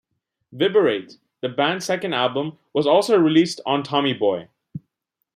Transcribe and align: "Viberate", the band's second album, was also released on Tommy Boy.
"Viberate", 0.51 1.17
the 1.41 1.49
band's 1.49 1.85
second 1.85 2.15
album, 2.15 2.57
was 2.73 2.87
also 2.87 3.15
released 3.19 3.61
on 3.67 3.83
Tommy 3.83 4.13
Boy. 4.13 4.47